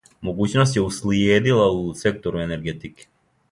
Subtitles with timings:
[0.27, 3.09] Могућност је услиједила у сектору енергетике.